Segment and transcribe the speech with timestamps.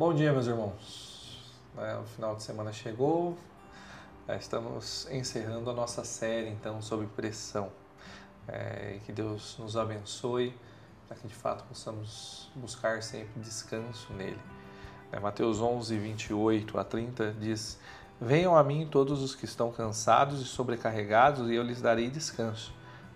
[0.00, 1.52] Bom dia, meus irmãos.
[1.76, 3.36] É, o final de semana chegou,
[4.26, 7.70] é, estamos encerrando a nossa série então sobre pressão.
[8.48, 10.54] É, que Deus nos abençoe
[11.06, 14.40] para que de fato possamos buscar sempre descanso nele.
[15.12, 17.78] É, Mateus 11, 28 a 30 diz:
[18.18, 22.72] Venham a mim todos os que estão cansados e sobrecarregados, e eu lhes darei descanso.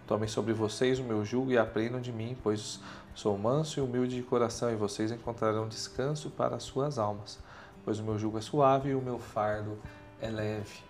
[0.06, 2.80] Tomem sobre vocês o meu jugo e aprendam de mim, pois
[3.14, 7.38] Sou manso e humilde de coração, e vocês encontrarão descanso para as suas almas,
[7.84, 9.78] pois o meu jugo é suave e o meu fardo
[10.20, 10.82] é leve.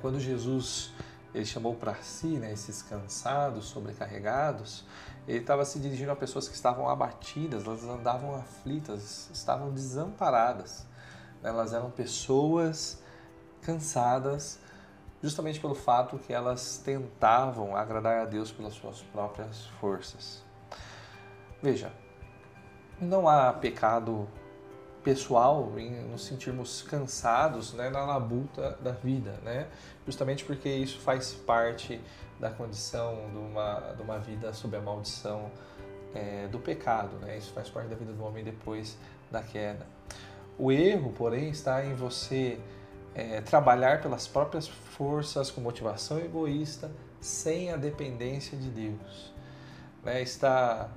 [0.00, 0.92] Quando Jesus
[1.32, 4.84] ele chamou para si né, esses cansados, sobrecarregados,
[5.28, 10.84] ele estava se dirigindo a pessoas que estavam abatidas, elas andavam aflitas, estavam desamparadas.
[11.40, 13.00] Elas eram pessoas
[13.62, 14.58] cansadas,
[15.24, 20.44] justamente pelo fato que elas tentavam agradar a Deus pelas suas próprias forças.
[21.62, 21.90] Veja,
[23.00, 24.28] não há pecado
[25.02, 29.66] pessoal em nos sentirmos cansados né, na labuta da vida, né?
[30.04, 31.98] justamente porque isso faz parte
[32.38, 35.50] da condição de uma, de uma vida sob a maldição
[36.14, 37.38] é, do pecado, né?
[37.38, 38.98] isso faz parte da vida do homem depois
[39.30, 39.86] da queda.
[40.58, 42.60] O erro, porém, está em você
[43.14, 49.32] é, trabalhar pelas próprias forças com motivação egoísta, sem a dependência de Deus.
[50.02, 50.20] Né?
[50.20, 50.88] Está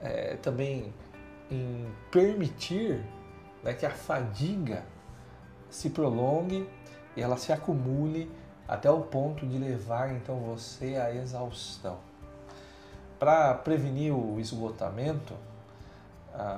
[0.00, 0.92] é, também
[1.50, 3.02] em permitir
[3.62, 4.84] né, que a fadiga
[5.70, 6.68] se prolongue
[7.16, 8.30] e ela se acumule
[8.68, 11.98] até o ponto de levar então você à exaustão.
[13.18, 15.34] Para prevenir o esgotamento,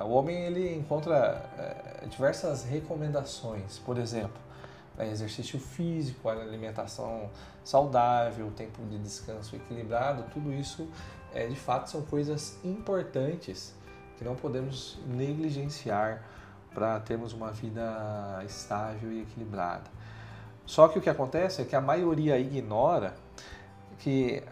[0.05, 4.39] o homem ele encontra é, diversas recomendações, por exemplo,
[4.97, 7.29] né, exercício físico, alimentação
[7.63, 10.87] saudável, tempo de descanso equilibrado, tudo isso
[11.33, 13.73] é, de fato são coisas importantes
[14.17, 16.23] que não podemos negligenciar
[16.73, 19.89] para termos uma vida estável e equilibrada.
[20.65, 23.13] Só que o que acontece é que a maioria ignora
[23.99, 24.43] que,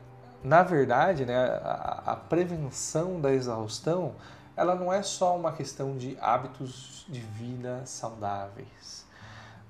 [0.43, 4.15] na verdade, né, a, a prevenção da exaustão
[4.55, 9.05] ela não é só uma questão de hábitos de vida saudáveis.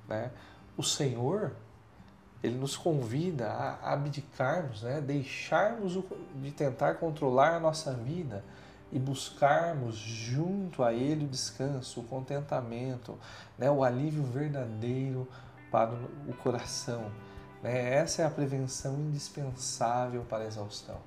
[0.07, 0.29] Né?
[0.75, 1.53] O Senhor
[2.43, 4.99] ele nos convida a abdicarmos, né?
[4.99, 5.97] deixarmos
[6.35, 8.43] de tentar controlar a nossa vida
[8.91, 13.17] e buscarmos junto a Ele o descanso, o contentamento,
[13.57, 13.71] né?
[13.71, 15.25] o alívio verdadeiro
[15.71, 15.93] para
[16.27, 17.09] o coração.
[17.63, 17.95] Né?
[17.95, 20.97] Essa é a prevenção indispensável para a exaustão.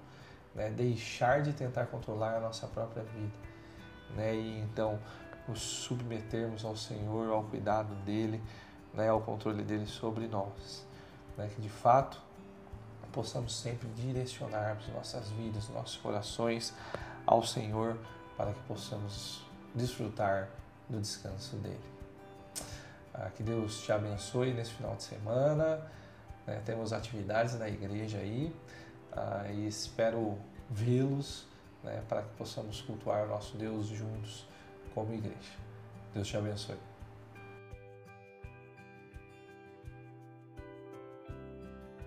[0.55, 0.71] Né?
[0.71, 3.37] Deixar de tentar controlar a nossa própria vida.
[4.17, 4.35] Né?
[4.35, 4.99] E então
[5.47, 8.43] nos submetermos ao Senhor, ao cuidado dEle,
[8.97, 9.09] né?
[9.09, 10.87] ao controle dEle sobre nós
[11.37, 12.21] né, que de fato
[13.13, 16.75] possamos sempre direcionarmos nossas vidas, nossos corações
[17.25, 17.97] ao Senhor
[18.37, 19.43] para que possamos
[19.75, 20.51] desfrutar
[20.89, 21.81] do descanso dele.
[23.15, 25.81] Ah, que Deus te abençoe nesse final de semana.
[26.47, 28.55] Né, temos atividades na igreja aí
[29.13, 31.47] ah, e espero vê-los
[31.83, 34.47] né, para que possamos cultuar o nosso Deus juntos
[34.95, 35.57] como igreja.
[36.13, 36.96] Deus te abençoe.